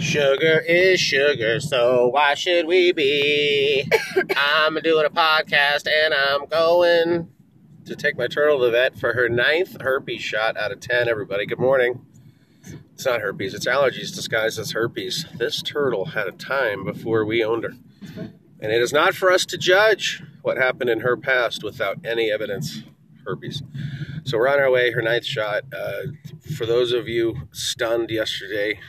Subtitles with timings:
[0.00, 3.88] Sugar is sugar, so why should we be?
[4.36, 7.28] I'm doing a podcast and I'm going
[7.84, 11.06] to take my turtle to the vet for her ninth herpes shot out of 10.
[11.08, 12.04] Everybody, good morning.
[12.94, 15.26] It's not herpes, it's allergies disguised as herpes.
[15.36, 17.74] This turtle had a time before we owned her.
[18.58, 22.30] And it is not for us to judge what happened in her past without any
[22.32, 22.82] evidence.
[23.24, 23.62] Herpes.
[24.24, 25.64] So we're on our way, her ninth shot.
[25.72, 26.12] Uh,
[26.56, 28.80] for those of you stunned yesterday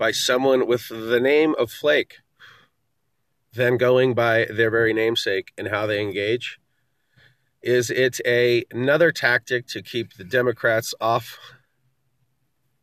[0.00, 2.20] by someone with the name of Flake,
[3.52, 6.58] then going by their very namesake and how they engage,
[7.60, 11.38] is it a, another tactic to keep the Democrats off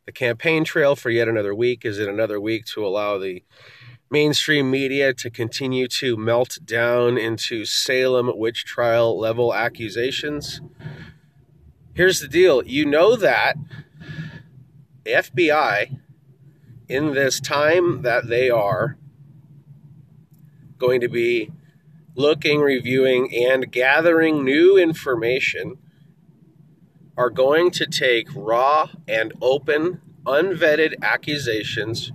[0.06, 1.84] the campaign trail for yet another week?
[1.84, 3.44] Is it another week to allow the
[4.12, 10.62] mainstream media to continue to melt down into Salem witch trial level accusations?
[11.95, 13.56] Here's the deal you know that
[15.04, 15.98] the FBI,
[16.88, 18.98] in this time that they are
[20.78, 21.52] going to be
[22.16, 25.78] looking, reviewing, and gathering new information,
[27.17, 32.12] are going to take raw and open, unvetted accusations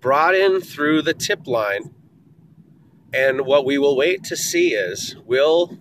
[0.00, 1.94] brought in through the tip line.
[3.12, 5.78] And what we will wait to see is will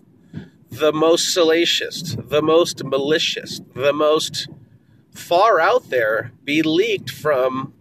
[0.70, 4.48] the most salacious, the most malicious, the most
[5.12, 7.74] far out there be leaked from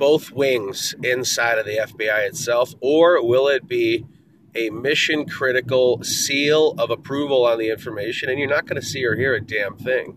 [0.00, 4.06] both wings inside of the FBI itself, or will it be
[4.56, 9.04] a mission critical seal of approval on the information and you're not going to see
[9.04, 10.16] or hear a damn thing?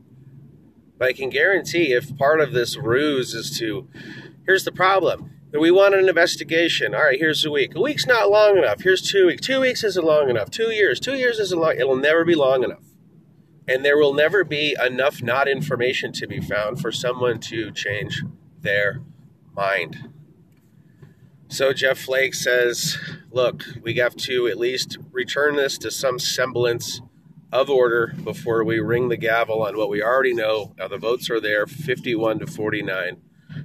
[0.98, 3.88] But I can guarantee if part of this ruse is to
[4.46, 5.32] Here's the problem.
[5.52, 6.96] That we want an investigation.
[6.96, 7.76] All right, here's a week.
[7.76, 8.82] A week's not long enough.
[8.82, 9.46] Here's two weeks.
[9.46, 10.50] Two weeks isn't long enough.
[10.50, 11.00] Two years.
[11.00, 11.76] Two years isn't long.
[11.78, 12.84] It'll never be long enough.
[13.68, 18.24] And there will never be enough not information to be found for someone to change
[18.60, 19.02] their
[19.56, 20.10] mind.
[21.48, 22.98] So Jeff Flake says,
[23.32, 27.02] look, we have to at least return this to some semblance
[27.52, 30.74] of order before we ring the gavel on what we already know.
[30.78, 33.22] Now the votes are there 51 to 49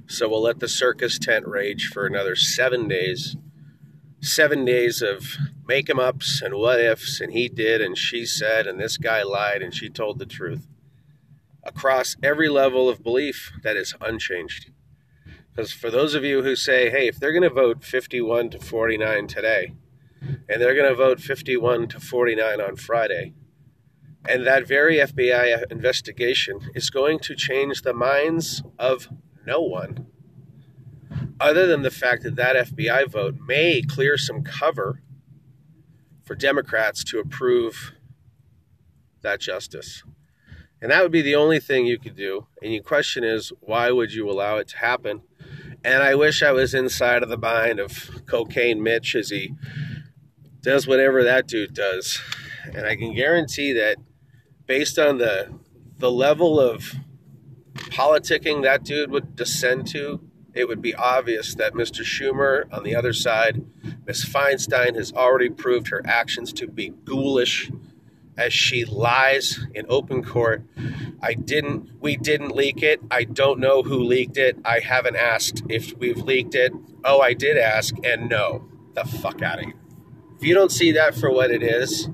[0.07, 3.35] so we'll let the circus tent rage for another seven days.
[4.21, 8.67] Seven days of make em ups and what ifs, and he did, and she said,
[8.67, 10.67] and this guy lied, and she told the truth.
[11.63, 14.71] Across every level of belief that is unchanged.
[15.59, 18.59] Because for those of you who say, hey, if they're going to vote 51 to
[18.59, 19.73] 49 today,
[20.21, 23.33] and they're going to vote 51 to 49 on Friday,
[24.25, 29.09] and that very FBI investigation is going to change the minds of
[29.45, 30.07] no one,
[31.41, 35.01] other than the fact that that FBI vote may clear some cover
[36.23, 37.91] for Democrats to approve
[39.23, 40.03] that justice.
[40.81, 42.47] And that would be the only thing you could do.
[42.63, 45.23] And your question is, why would you allow it to happen?
[45.83, 49.53] And I wish I was inside of the mind of Cocaine Mitch as he
[50.61, 52.21] does whatever that dude does.
[52.73, 53.97] And I can guarantee that
[54.65, 55.57] based on the
[55.97, 56.95] the level of
[57.73, 60.21] politicking that dude would descend to,
[60.53, 62.03] it would be obvious that Mr.
[62.03, 63.65] Schumer on the other side,
[64.05, 64.25] Ms.
[64.25, 67.69] Feinstein has already proved her actions to be ghoulish
[68.37, 70.63] as she lies in open court.
[71.21, 73.01] I didn't, we didn't leak it.
[73.11, 74.57] I don't know who leaked it.
[74.63, 76.71] I haven't asked if we've leaked it.
[77.03, 78.65] Oh, I did ask, and no.
[78.95, 79.73] The fuck out of here.
[80.37, 82.09] If you don't see that for what it is,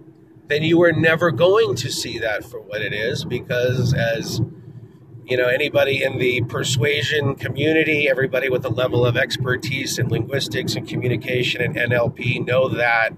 [0.47, 4.41] then you are never going to see that for what it is because as
[5.25, 10.75] you know, anybody in the persuasion community, everybody with a level of expertise in linguistics
[10.75, 13.09] and communication and NLP know that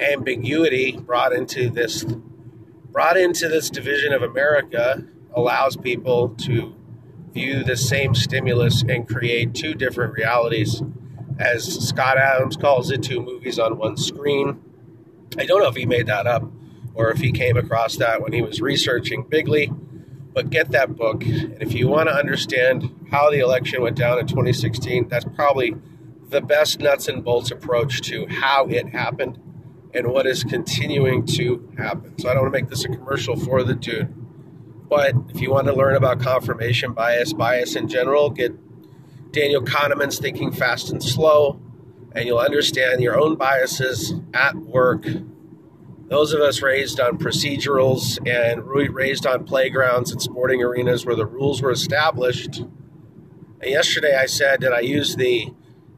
[0.00, 2.04] ambiguity brought into this
[2.94, 6.72] brought into this division of America allows people to
[7.32, 10.80] view the same stimulus and create two different realities
[11.40, 14.62] as Scott Adams calls it two movies on one screen.
[15.36, 16.44] I don't know if he made that up
[16.94, 19.76] or if he came across that when he was researching Bigly,
[20.32, 21.24] but get that book.
[21.24, 25.74] And if you want to understand how the election went down in 2016, that's probably
[26.28, 29.40] the best nuts and bolts approach to how it happened
[29.94, 32.18] and what is continuing to happen.
[32.18, 34.12] So I don't want to make this a commercial for the dude.
[34.88, 38.52] But if you want to learn about confirmation bias, bias in general, get
[39.32, 41.60] Daniel Kahneman's Thinking Fast and Slow,
[42.12, 45.06] and you'll understand your own biases at work
[46.08, 51.26] those of us raised on procedurals and raised on playgrounds and sporting arenas where the
[51.26, 52.58] rules were established.
[52.58, 55.52] And yesterday I said that I used the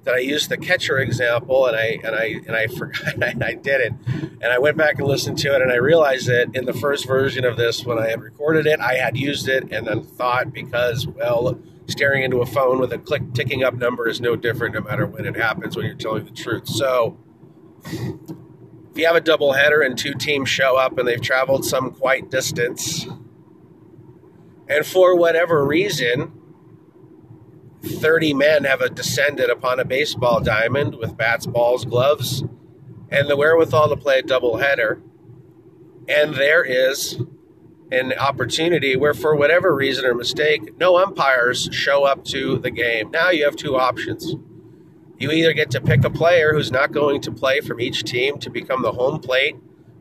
[0.07, 3.81] that I used the catcher example and I and I and I forgot I did
[3.81, 3.93] it.
[4.41, 7.07] And I went back and listened to it and I realized that in the first
[7.07, 10.53] version of this when I had recorded it, I had used it and then thought
[10.53, 14.75] because well staring into a phone with a click ticking up number is no different
[14.75, 16.69] no matter when it happens when you're telling the truth.
[16.69, 17.19] So
[17.85, 21.91] if you have a double header and two teams show up and they've traveled some
[21.91, 23.07] quite distance,
[24.69, 26.33] and for whatever reason,
[27.87, 32.43] 30 men have descended upon a baseball diamond with bats, balls, gloves,
[33.11, 35.01] and the wherewithal to play a double header,
[36.09, 37.21] and there is
[37.93, 43.11] an opportunity where, for whatever reason or mistake, no umpires show up to the game.
[43.11, 44.35] Now you have two options.
[45.19, 48.39] You either get to pick a player who's not going to play from each team
[48.41, 49.57] to become the home plate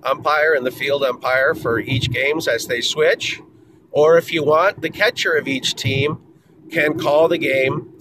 [0.06, 3.42] umpire and the field umpire for each games as they switch,
[3.92, 6.20] or if you want, the catcher of each team
[6.72, 7.92] can call the game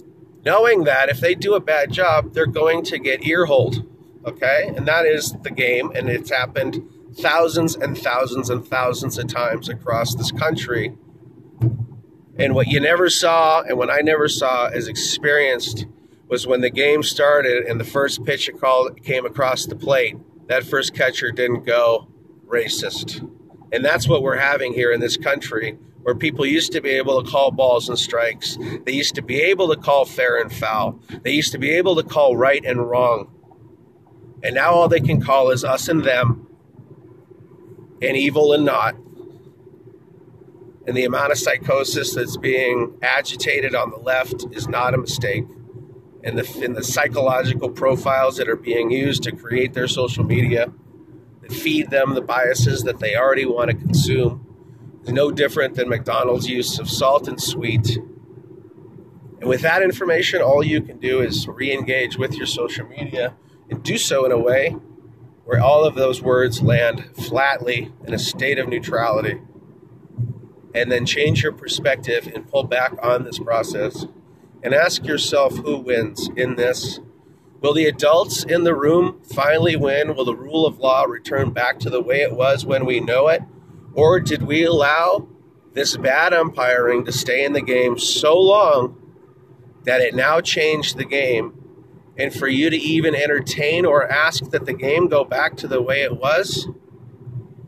[0.45, 3.83] knowing that if they do a bad job, they're going to get earholed.
[4.25, 4.71] Okay?
[4.75, 9.69] And that is the game, and it's happened thousands and thousands and thousands of times
[9.69, 10.95] across this country.
[12.37, 15.85] And what you never saw, and what I never saw, is experienced
[16.27, 20.17] was when the game started and the first pitch it called came across the plate.
[20.47, 22.07] That first catcher didn't go
[22.47, 23.27] racist,
[23.71, 27.23] and that's what we're having here in this country, where people used to be able
[27.23, 28.59] to call balls and strikes.
[28.85, 30.99] They used to be able to call fair and foul.
[31.23, 33.31] They used to be able to call right and wrong.
[34.43, 36.47] And now all they can call is us and them,
[38.03, 38.93] and evil and not.
[40.85, 45.45] And the amount of psychosis that's being agitated on the left is not a mistake.
[46.23, 50.71] And the, and the psychological profiles that are being used to create their social media
[51.41, 54.45] that feed them the biases that they already want to consume
[55.05, 57.97] is no different than McDonald's use of salt and sweet.
[59.39, 63.35] And with that information, all you can do is re engage with your social media
[63.69, 64.75] and do so in a way
[65.45, 69.39] where all of those words land flatly in a state of neutrality,
[70.73, 74.07] and then change your perspective and pull back on this process
[74.63, 76.99] and ask yourself who wins in this.
[77.61, 80.15] Will the adults in the room finally win?
[80.15, 83.27] Will the rule of law return back to the way it was when we know
[83.27, 83.43] it?
[83.95, 85.27] Or did we allow
[85.73, 89.01] this bad umpiring to stay in the game so long
[89.83, 91.61] that it now changed the game
[92.17, 95.81] and for you to even entertain or ask that the game go back to the
[95.81, 96.67] way it was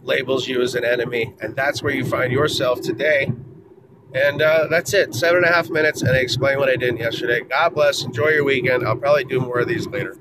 [0.07, 1.35] labels you as an enemy.
[1.39, 3.31] And that's where you find yourself today.
[4.13, 5.13] And uh, that's it.
[5.13, 7.41] Seven and a half minutes, and I explain what I did yesterday.
[7.41, 8.03] God bless.
[8.03, 8.87] Enjoy your weekend.
[8.87, 10.17] I'll probably do more of these later.